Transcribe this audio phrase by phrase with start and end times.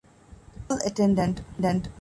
[0.67, 1.39] ކޯލް އެޓެންޑެންޓް